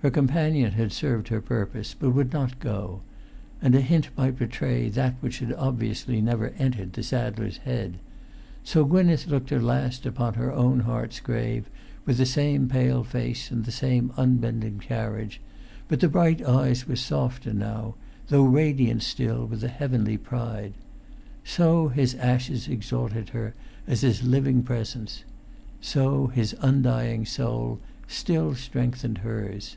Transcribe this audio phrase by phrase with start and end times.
[0.00, 3.00] Her companion had served her purpose; but would not go;
[3.60, 7.98] and a hint might betray that which had obviously never entered the saddler's head.
[8.62, 11.68] So Gwynneth looked her last upon her own heart's grave
[12.06, 15.40] with the same pale face and the same unbending carriage;
[15.88, 17.96] but the bright eyes were softer now,
[18.28, 20.74] though radiant still with a heavenly pride.
[21.42, 23.52] So his[Pg 404] ashes exalted her
[23.88, 25.24] as his living presence;
[25.80, 29.76] so his undying soul still strengthened hers.